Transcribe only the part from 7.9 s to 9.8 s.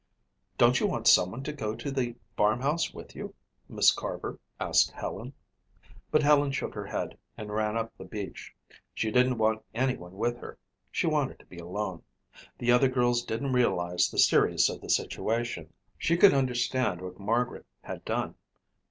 the beach. She didn't want